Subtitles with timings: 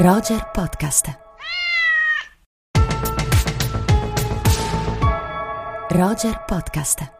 [0.00, 1.12] Roger Podcast.
[5.90, 7.19] Roger Podcast.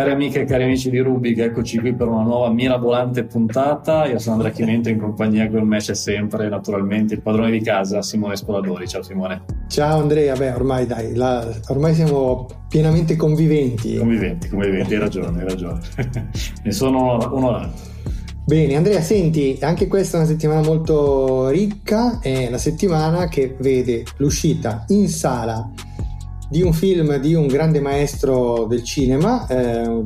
[0.00, 4.06] Cari amiche e cari amici di Rubik, eccoci qui per una nuova mirabolante puntata.
[4.06, 8.00] Io sono Andrea Chimento in compagnia con me c'è sempre naturalmente il padrone di casa
[8.00, 8.88] Simone Spoladori.
[8.88, 9.42] Ciao Simone.
[9.68, 13.98] Ciao Andrea, beh ormai dai, la, ormai siamo pienamente conviventi.
[13.98, 15.80] Conviventi, conviventi, hai ragione, hai ragione.
[16.64, 17.88] ne sono onorato.
[18.46, 24.04] Bene, Andrea, senti, anche questa è una settimana molto ricca, è la settimana che vede
[24.16, 25.70] l'uscita in sala
[26.50, 30.02] di un film di un grande maestro del cinema, eh, un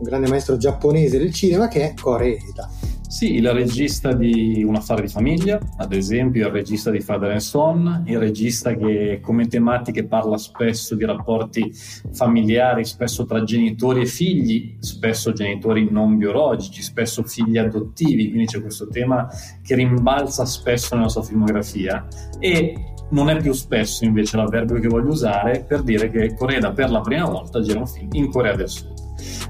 [0.00, 2.70] grande maestro giapponese del cinema che è Koreeda.
[3.14, 7.38] Sì, il regista di Un affare di famiglia, ad esempio, il regista di Father and
[7.38, 11.72] Son, il regista che come tematiche parla spesso di rapporti
[12.12, 18.60] familiari, spesso tra genitori e figli, spesso genitori non biologici, spesso figli adottivi, quindi c'è
[18.60, 19.28] questo tema
[19.62, 22.08] che rimbalza spesso nella sua filmografia
[22.40, 22.74] e
[23.10, 27.00] non è più spesso invece l'avverbio che voglio usare per dire che Coreda per la
[27.00, 28.93] prima volta gira un film in Corea del Sud.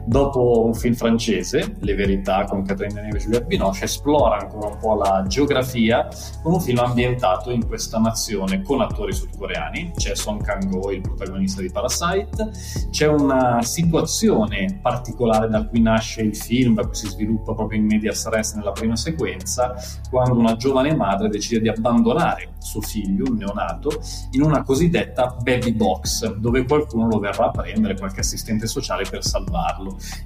[0.06, 4.78] Dopo un film francese, Le Verità con Catherine Deneuve e Juliette Binoche, esplora ancora un
[4.78, 6.08] po' la geografia
[6.42, 9.92] con un film ambientato in questa nazione con attori sudcoreani.
[9.96, 12.50] C'è Song Kang-ho, il protagonista di Parasite.
[12.90, 17.86] C'è una situazione particolare da cui nasce il film, da cui si sviluppa proprio in
[17.86, 19.74] medias res nella prima sequenza,
[20.10, 23.90] quando una giovane madre decide di abbandonare suo figlio, un neonato,
[24.30, 29.24] in una cosiddetta baby box, dove qualcuno lo verrà a prendere, qualche assistente sociale per
[29.24, 29.63] salvarlo.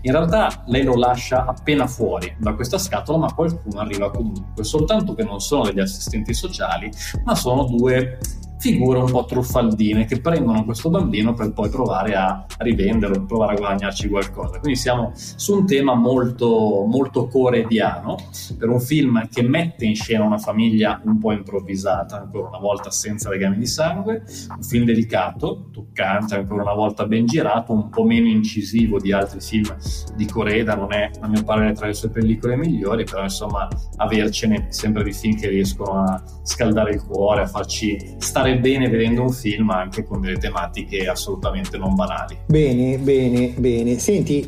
[0.03, 5.15] In realtà lei lo lascia appena fuori da questa scatola, ma qualcuno arriva comunque, soltanto
[5.15, 6.91] che non sono degli assistenti sociali,
[7.25, 8.19] ma sono due
[8.59, 13.57] figure un po' truffaldine che prendono questo bambino per poi provare a rivenderlo, provare a
[13.57, 14.59] guadagnarci qualcosa.
[14.59, 18.17] Quindi siamo su un tema molto, molto corediano
[18.59, 22.91] per un film che mette in scena una famiglia un po' improvvisata, ancora una volta
[22.91, 24.25] senza legami di sangue,
[24.55, 29.41] un film delicato, toccante, ancora una volta ben girato, un po' meno incisivo di altri
[29.41, 29.77] film
[30.17, 34.67] di Coreda, non è a mio parere tra le sue pellicole migliori, però insomma avercene
[34.71, 39.23] sempre di film che riescono a scaldare il cuore, a farci stare stare bene vedendo
[39.23, 42.39] un film anche con delle tematiche assolutamente non banali.
[42.47, 43.99] Bene, bene, bene.
[43.99, 44.47] Senti,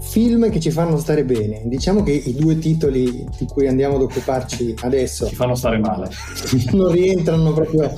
[0.00, 1.62] film che ci fanno stare bene.
[1.66, 6.08] Diciamo che i due titoli di cui andiamo ad occuparci adesso ci fanno stare male.
[6.72, 7.92] non rientrano proprio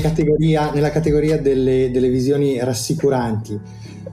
[0.00, 3.58] categoria, nella categoria delle, delle visioni rassicuranti.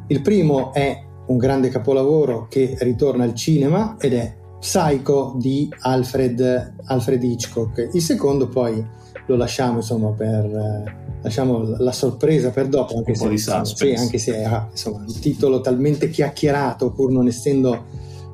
[0.07, 6.75] Il primo è un grande capolavoro che ritorna al cinema ed è Psycho di Alfred,
[6.85, 7.89] Alfred Hitchcock.
[7.93, 8.83] Il secondo poi
[9.27, 13.37] lo lasciamo insomma per eh, lasciamo la sorpresa per dopo anche un se, po' di
[13.37, 13.75] suspense.
[13.75, 17.85] Sì, anche se ha insomma, il titolo talmente chiacchierato pur non essendo,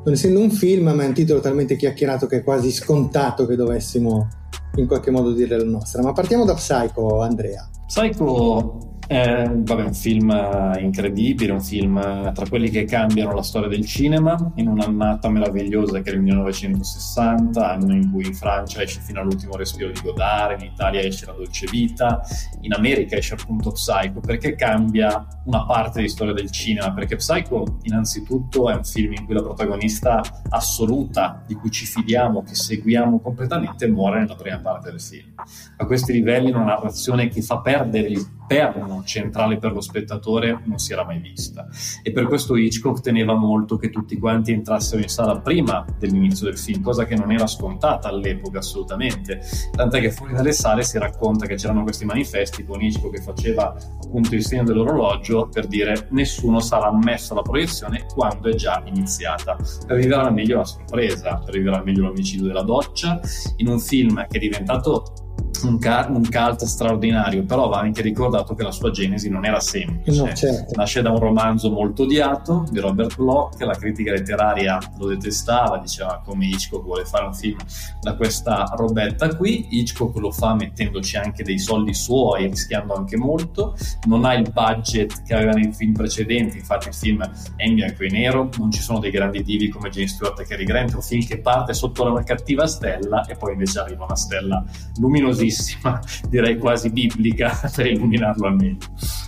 [0.04, 3.56] non essendo un film ma è un titolo talmente chiacchierato che è quasi scontato che
[3.56, 4.28] dovessimo
[4.76, 9.94] in qualche modo dire la nostra ma partiamo da Psycho Andrea Psycho è vabbè, un
[9.94, 14.68] film eh, incredibile, un film eh, tra quelli che cambiano la storia del cinema in
[14.68, 19.92] un'annata meravigliosa che è il 1960, anno in cui in Francia esce fino all'ultimo respiro
[19.92, 22.22] di Godard, in Italia esce La Dolce Vita,
[22.62, 27.78] in America esce appunto Psycho, perché cambia una parte di storia del cinema, perché Psycho
[27.84, 33.20] innanzitutto è un film in cui la protagonista assoluta, di cui ci fidiamo, che seguiamo
[33.20, 35.34] completamente, muore nella prima parte del film.
[35.78, 40.78] A questi livelli una narrazione che fa perdere il perno centrale per lo spettatore non
[40.78, 41.68] si era mai vista.
[42.02, 46.58] E per questo Hitchcock teneva molto che tutti quanti entrassero in sala prima dell'inizio del
[46.58, 51.46] film, cosa che non era scontata all'epoca assolutamente, tant'è che fuori dalle sale si racconta
[51.46, 56.60] che c'erano questi manifesti con Hitchcock che faceva appunto il segno dell'orologio per dire nessuno
[56.60, 61.54] sarà ammesso alla proiezione quando è già iniziata, per vivere al meglio la sorpresa, per
[61.54, 63.20] vivere al meglio l'omicidio della doccia,
[63.58, 65.23] in un film che è diventato
[65.64, 69.60] un, ca- un, cult straordinario, però va anche ricordato che la sua genesi non era
[69.60, 70.22] semplice.
[70.22, 70.74] No, certo.
[70.76, 76.22] Nasce da un romanzo molto odiato di Robert Bloch, la critica letteraria lo detestava, diceva
[76.24, 77.58] come Hitchcock vuole fare un film
[78.02, 83.76] da questa robetta qui, Hitchcock lo fa mettendoci anche dei soldi suoi, rischiando anche molto,
[84.08, 87.24] non ha il budget che aveva nei film precedenti, infatti il film
[87.56, 90.46] è in bianco e nero, non ci sono dei grandi divi come James Stewart e
[90.46, 94.04] Cary Grant, è un film che parte sotto una cattiva stella e poi invece arriva
[94.04, 94.64] una stella
[95.00, 98.78] luminosissima bellissima, direi quasi biblica, per illuminarlo al meglio.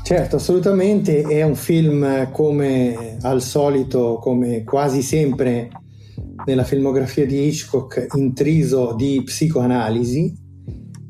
[0.03, 5.69] Certo, assolutamente, è un film come al solito, come quasi sempre
[6.45, 10.43] nella filmografia di Hitchcock, intriso di psicoanalisi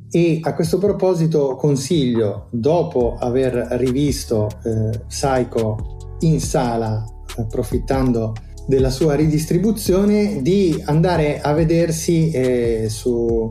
[0.10, 7.04] e a questo proposito consiglio, dopo aver rivisto eh, Psycho in sala,
[7.38, 8.34] approfittando
[8.68, 13.48] della sua ridistribuzione di andare a vedersi eh, su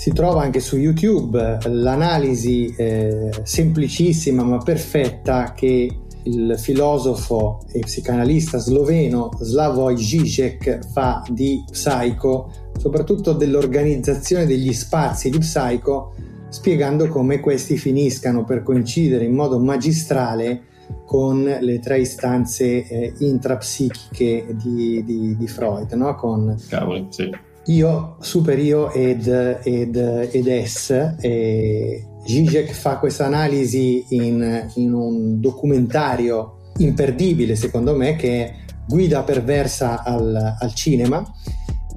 [0.00, 8.56] si trova anche su YouTube l'analisi eh, semplicissima ma perfetta che il filosofo e psicanalista
[8.56, 16.14] sloveno Slavoj Žižek fa di Psycho, soprattutto dell'organizzazione degli spazi di Psycho,
[16.48, 20.62] spiegando come questi finiscano per coincidere in modo magistrale
[21.04, 26.14] con le tre istanze eh, intrapsichiche di, di, di Freud, no?
[26.14, 27.48] con Cavoli, sì.
[27.70, 29.26] Io, super io ed,
[29.62, 30.90] ed, ed es.
[31.20, 38.54] E Zizek fa questa analisi in, in, un documentario imperdibile, secondo me, che è
[38.86, 41.24] Guida perversa al, al cinema,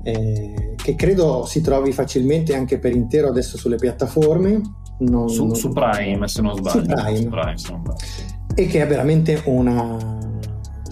[0.03, 4.61] eh, che credo si trovi facilmente anche per intero adesso sulle piattaforme.
[4.99, 5.55] Non, su, non...
[5.55, 6.81] su, Prime, se non sbaglio.
[6.81, 7.15] Su Prime.
[7.15, 7.97] Su Prime se non sbaglio.
[8.55, 10.12] E che è veramente una,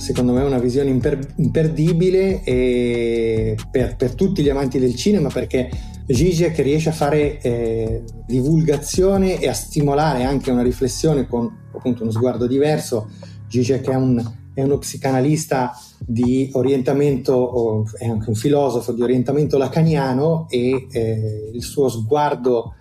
[0.02, 5.70] secondo me, una visione imper- imperdibile per, per tutti gli amanti del cinema, perché
[6.08, 12.12] Zizek riesce a fare eh, divulgazione e a stimolare anche una riflessione con appunto uno
[12.12, 13.10] sguardo diverso.
[13.48, 20.48] Zizek è, un, è uno psicanalista di orientamento, è anche un filosofo di orientamento lacaniano
[20.50, 22.76] e eh, il suo sguardo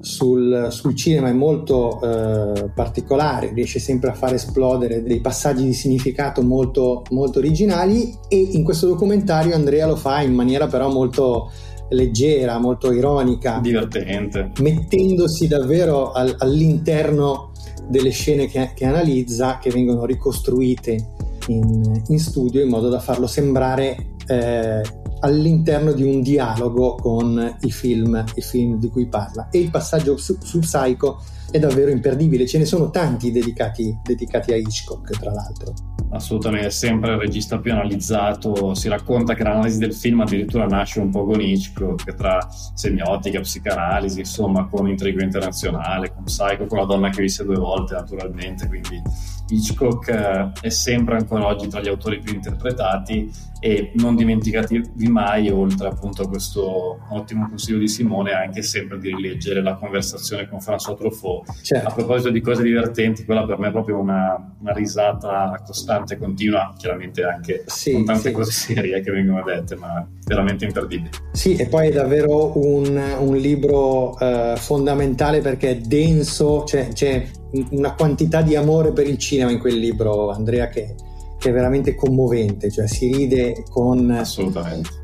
[0.00, 5.74] sul, sul cinema è molto eh, particolare, riesce sempre a far esplodere dei passaggi di
[5.74, 11.50] significato molto, molto originali e in questo documentario Andrea lo fa in maniera però molto
[11.90, 17.50] leggera, molto ironica, divertente, mettendosi davvero al, all'interno
[17.88, 21.08] delle scene che, che, analizza, che vengono ricostruite
[21.48, 24.82] in, in, studio in modo da farlo sembrare eh,
[25.20, 29.48] all'interno di un dialogo con i film, i film di cui parla.
[29.50, 31.20] E il passaggio su, su Psycho
[31.50, 35.74] è davvero imperdibile, ce ne sono tanti dedicati, dedicati a Hitchcock, tra l'altro.
[36.12, 38.74] Assolutamente sempre il regista più analizzato.
[38.74, 44.20] Si racconta che l'analisi del film addirittura nasce un po' con Hitchcock tra semiotica, psicanalisi
[44.20, 49.00] insomma con intrigo internazionale con Psycho, con la donna che visse due volte naturalmente quindi
[49.50, 55.50] Hitchcock eh, è sempre ancora oggi tra gli autori più interpretati e non dimenticatevi mai,
[55.50, 60.60] oltre appunto a questo ottimo consiglio di Simone, anche sempre di rileggere la conversazione con
[60.60, 61.44] François Truffaut.
[61.62, 61.88] Certo.
[61.88, 66.18] A proposito di cose divertenti, quella per me è proprio una, una risata costante e
[66.18, 68.34] continua, chiaramente anche sì, con tante sì.
[68.34, 71.10] cose serie che vengono dette, ma veramente imperdibile.
[71.32, 77.26] Sì, e poi è davvero un, un libro eh, fondamentale perché è denso, cioè, c'è
[77.70, 80.94] una quantità di amore per il cinema in quel libro, Andrea, che
[81.40, 84.22] che è veramente commovente, cioè si ride con,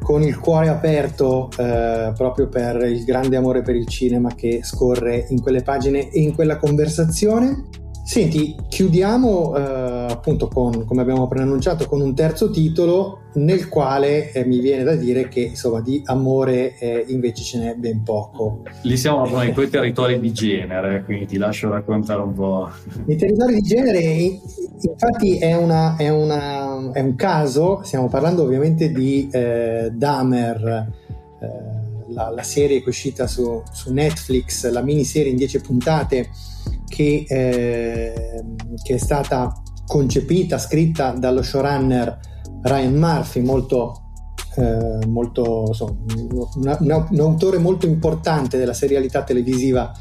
[0.02, 5.24] con il cuore aperto eh, proprio per il grande amore per il cinema che scorre
[5.30, 7.64] in quelle pagine e in quella conversazione.
[8.04, 9.60] Senti, chiudiamo eh,
[10.16, 14.94] appunto con, come abbiamo preannunciato, con un terzo titolo nel quale eh, mi viene da
[14.94, 18.62] dire che insomma di amore eh, invece ce n'è ben poco.
[18.82, 22.68] Lì siamo proprio nei tuoi territori di genere, quindi ti lascio raccontare un po'.
[23.06, 24.40] I territori di genere,
[24.80, 30.92] infatti, è, una, è, una, è un caso, stiamo parlando ovviamente di eh, Dahmer.
[31.40, 36.30] Eh, la, la, serie che è uscita su, su Netflix, la miniserie in 10 puntate,
[36.88, 38.44] che, eh,
[38.82, 42.18] che è stata concepita, scritta dallo showrunner
[42.62, 44.02] Ryan Murphy, molto,
[44.56, 45.94] eh, molto insomma,
[46.80, 49.92] una, un autore molto importante della serialità televisiva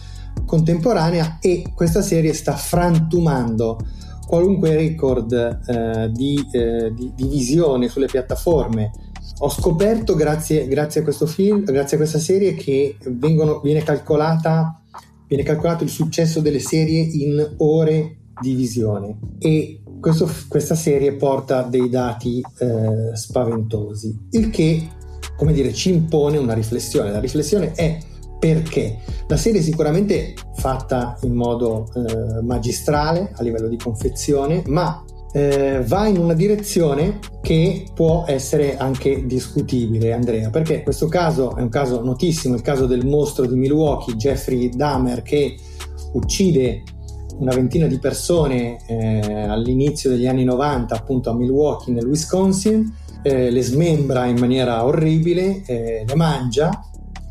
[0.46, 3.80] contemporanea e questa serie sta frantumando
[4.27, 5.32] qualunque record
[5.68, 8.92] eh, di, eh, di, di, visione sulle piattaforme.
[9.39, 14.80] Ho scoperto grazie, grazie, a questo film, grazie a questa serie che vengono, viene calcolata
[15.27, 18.56] viene calcolato il successo delle serie in ore di
[19.39, 24.88] e questo, questa serie porta dei dati eh, spaventosi, il che,
[25.36, 27.12] come dire, ci impone una riflessione.
[27.12, 27.98] La riflessione è
[28.38, 35.04] perché la serie è sicuramente fatta in modo eh, magistrale a livello di confezione, ma
[35.34, 41.62] eh, va in una direzione che può essere anche discutibile, Andrea, perché questo caso è
[41.62, 45.58] un caso notissimo, il caso del mostro di Milwaukee, Jeffrey Dahmer, che
[46.13, 46.84] uccide
[47.38, 53.50] una ventina di persone eh, all'inizio degli anni 90 appunto a Milwaukee nel Wisconsin, eh,
[53.50, 56.70] le smembra in maniera orribile, eh, le mangia,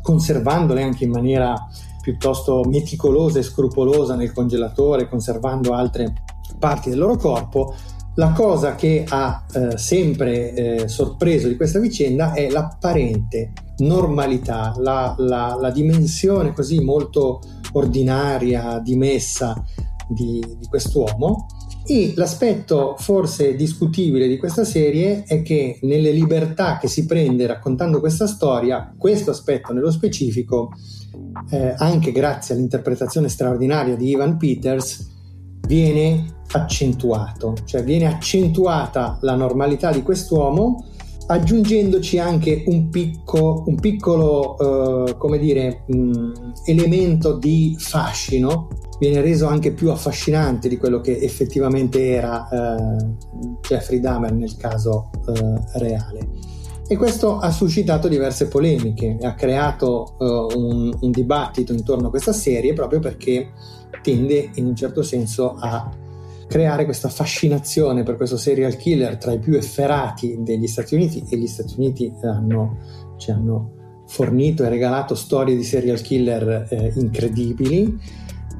[0.01, 1.55] conservandole anche in maniera
[2.01, 6.13] piuttosto meticolosa e scrupolosa nel congelatore, conservando altre
[6.59, 7.73] parti del loro corpo.
[8.17, 15.15] La cosa che ha eh, sempre eh, sorpreso di questa vicenda è l'apparente normalità, la,
[15.17, 17.41] la, la, dimensione così molto
[17.73, 19.61] ordinaria, dimessa
[20.07, 21.47] di, di quest'uomo.
[21.87, 27.99] E l'aspetto forse discutibile di questa serie è che nelle libertà che si prende raccontando
[27.99, 30.71] questa storia, questo aspetto nello specifico,
[31.51, 35.13] eh, anche grazie all'interpretazione straordinaria di Ivan Peters,
[35.67, 40.85] viene accentuato, cioè viene accentuata la normalità di quest'uomo
[41.27, 46.31] aggiungendoci anche un, picco, un piccolo eh, dire, mh,
[46.65, 48.67] elemento di fascino
[48.99, 53.05] viene reso anche più affascinante di quello che effettivamente era eh,
[53.61, 56.53] Jeffrey Dahmer nel caso eh, reale.
[56.87, 60.25] E questo ha suscitato diverse polemiche ha creato uh,
[60.55, 63.53] un, un, dibattito intorno a questa serie proprio perché
[64.03, 65.89] tende in un certo senso a
[66.47, 71.37] creare questa fascinazione per questo serial killer tra i più efferati degli Stati Uniti e
[71.37, 72.77] gli Stati Uniti hanno,
[73.17, 77.97] ci hanno fornito e regalato storie di serial killer eh, incredibili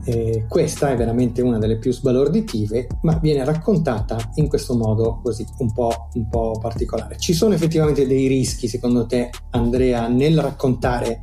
[0.05, 5.45] eh, questa è veramente una delle più sbalorditive, ma viene raccontata in questo modo così
[5.59, 7.17] un po', un po' particolare.
[7.17, 11.21] Ci sono effettivamente dei rischi, secondo te, Andrea, nel raccontare,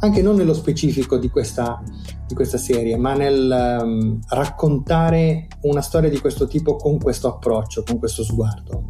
[0.00, 1.82] anche non nello specifico di questa,
[2.26, 7.82] di questa serie, ma nel um, raccontare una storia di questo tipo con questo approccio,
[7.84, 8.89] con questo sguardo?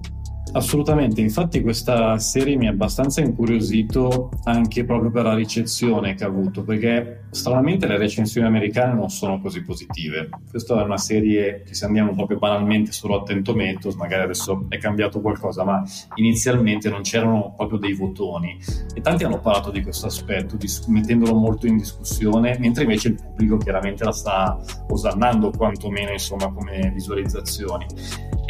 [0.53, 6.27] Assolutamente, infatti questa serie mi ha abbastanza incuriosito anche proprio per la ricezione che ha
[6.27, 10.29] avuto, perché stranamente le recensioni americane non sono così positive.
[10.51, 14.79] Questa è una serie che se andiamo proprio banalmente su Rotten Tomatoes, magari adesso è
[14.79, 15.85] cambiato qualcosa, ma
[16.17, 18.59] inizialmente non c'erano proprio dei votoni
[18.93, 23.15] e tanti hanno parlato di questo aspetto, dis- mettendolo molto in discussione, mentre invece il
[23.15, 27.87] pubblico chiaramente la sta osannando quantomeno insomma come visualizzazioni.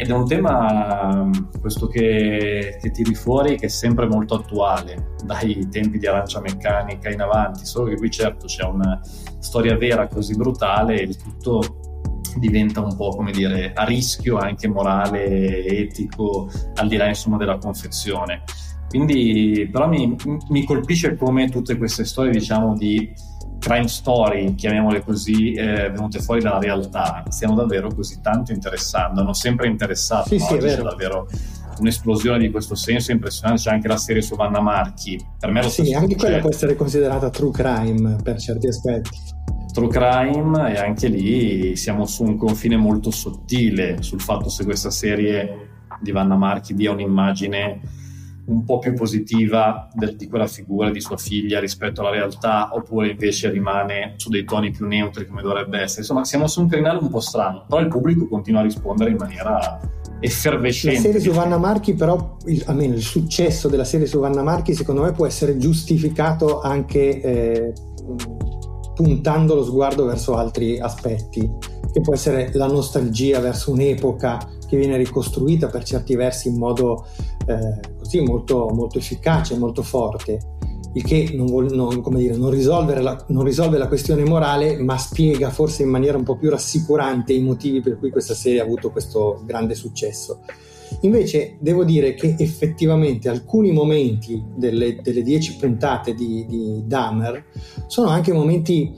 [0.01, 1.29] Ed è un tema,
[1.59, 7.11] questo che, che, tiri fuori, che è sempre molto attuale, dai tempi di Arancia Meccanica
[7.11, 8.99] in avanti, solo che qui certo c'è una
[9.37, 14.67] storia vera così brutale e il tutto diventa un po' come dire a rischio anche
[14.67, 18.41] morale, etico, al di là insomma della confezione.
[18.89, 20.15] Quindi però mi,
[20.49, 23.13] mi colpisce come tutte queste storie diciamo di
[23.61, 29.33] crime story, chiamiamole così, eh, venute fuori dalla realtà, stiano davvero così tanto interessando, hanno
[29.33, 30.45] sempre interessato, sì, no?
[30.45, 31.27] sì, c'è davvero
[31.79, 35.69] un'esplosione di questo senso impressionante, c'è anche la serie su Vanna Marchi, per me lo
[35.69, 39.19] Sì, anche quella può essere considerata true crime per certi aspetti.
[39.71, 44.89] True crime e anche lì siamo su un confine molto sottile sul fatto se questa
[44.89, 45.69] serie
[46.01, 47.79] di Vanna Marchi dia un'immagine
[48.45, 53.09] un po' più positiva del, di quella figura di sua figlia rispetto alla realtà, oppure
[53.09, 56.01] invece rimane su dei toni più neutri come dovrebbe essere.
[56.01, 59.17] Insomma, siamo su un crinale un po' strano, però il pubblico continua a rispondere in
[59.17, 59.79] maniera
[60.19, 60.97] effervescente.
[60.97, 64.73] La serie su Vanna Marchi, però, il, almeno il successo della serie su Vanna Marchi,
[64.73, 67.73] secondo me può essere giustificato anche eh,
[68.93, 71.49] puntando lo sguardo verso altri aspetti,
[71.91, 77.05] che può essere la nostalgia verso un'epoca che viene ricostruita per certi versi in modo
[77.47, 80.39] eh, così molto, molto efficace, molto forte,
[80.93, 82.51] il che non, vuol, non, dire, non,
[83.01, 87.31] la, non, risolve la questione morale, ma spiega forse in maniera un po' più rassicurante
[87.31, 90.41] i motivi per cui questa serie ha avuto questo grande successo.
[91.01, 97.45] Invece devo dire che effettivamente alcuni momenti delle, delle dieci puntate di, di Dahmer
[97.87, 98.93] sono anche momenti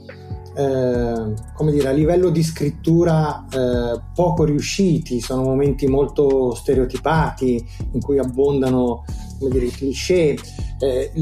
[0.54, 8.00] eh, come dire, a livello di scrittura eh, poco riusciti, sono momenti molto stereotipati in
[8.00, 9.04] cui abbondano
[9.38, 10.36] come dire, i cliché.
[10.78, 11.12] Eh,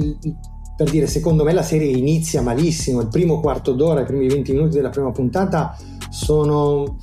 [0.75, 4.53] per dire, secondo me la serie inizia malissimo, il primo quarto d'ora, i primi 20
[4.53, 5.77] minuti della prima puntata
[6.11, 6.99] sono,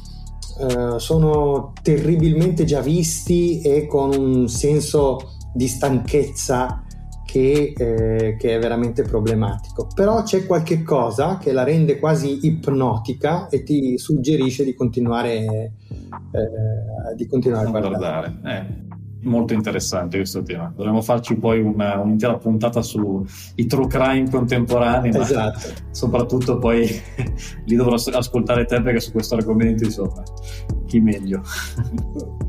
[0.60, 6.84] eh, sono terribilmente già visti e con un senso di stanchezza
[7.30, 9.88] che, eh, che, è veramente problematico.
[9.94, 17.16] Però c'è qualche cosa che la rende quasi ipnotica e ti suggerisce di continuare, eh,
[17.16, 17.96] di continuare a guardare.
[17.96, 18.40] guardare.
[18.44, 18.88] Eh
[19.22, 20.72] molto interessante questo tema.
[20.74, 23.26] Dovremmo farci poi una, un'intera puntata sui
[23.68, 25.68] true crime contemporanei, esatto.
[25.68, 26.88] ma soprattutto poi
[27.66, 30.24] li dovrò ascoltare te perché su questo argomento, insomma,
[30.90, 31.42] chi meglio.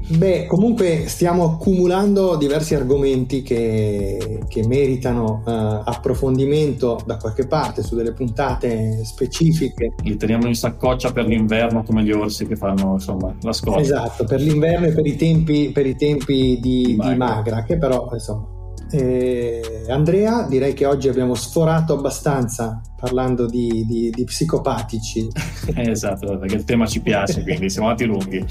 [0.09, 5.51] Beh, comunque stiamo accumulando diversi argomenti che, che meritano uh,
[5.85, 9.93] approfondimento da qualche parte su delle puntate specifiche.
[10.03, 13.81] Li teniamo in saccoccia per l'inverno come gli orsi che fanno insomma la scorta.
[13.81, 17.13] Esatto, per l'inverno e per i tempi, per i tempi di, Magra.
[17.13, 18.59] di Magra, che però insomma.
[18.91, 25.29] Eh, Andrea, direi che oggi abbiamo sforato abbastanza parlando di, di, di psicopatici.
[25.75, 28.45] esatto, perché il tema ci piace, quindi siamo andati lunghi.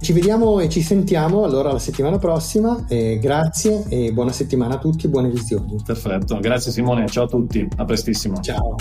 [0.00, 2.86] Ci vediamo e ci sentiamo allora la settimana prossima.
[2.88, 5.76] Eh, grazie e buona settimana a tutti, buone visioni.
[5.84, 8.40] Perfetto, grazie Simone, ciao a tutti, a prestissimo.
[8.40, 8.76] Ciao.